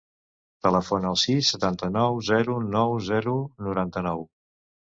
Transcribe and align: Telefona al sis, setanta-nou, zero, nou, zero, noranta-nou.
Telefona 0.67 1.07
al 1.11 1.19
sis, 1.23 1.51
setanta-nou, 1.55 2.17
zero, 2.31 2.57
nou, 2.79 2.99
zero, 3.11 3.39
noranta-nou. 3.69 4.29